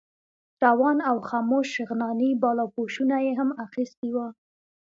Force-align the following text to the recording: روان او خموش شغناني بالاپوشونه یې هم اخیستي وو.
روان 0.65 0.97
او 1.09 1.17
خموش 1.29 1.67
شغناني 1.75 2.29
بالاپوشونه 2.41 3.17
یې 3.25 3.31
هم 3.39 3.49
اخیستي 3.65 4.09
وو. 4.15 4.27